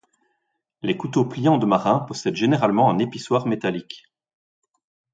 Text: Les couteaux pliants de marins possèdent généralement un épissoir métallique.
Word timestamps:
Les 0.81 0.97
couteaux 0.97 1.25
pliants 1.25 1.59
de 1.59 1.65
marins 1.67 1.99
possèdent 1.99 2.35
généralement 2.35 2.89
un 2.89 2.97
épissoir 2.97 3.45
métallique. 3.45 4.07